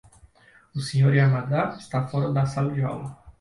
[0.75, 1.13] O Sr.
[1.19, 3.09] Yamada está fora da sala de aula.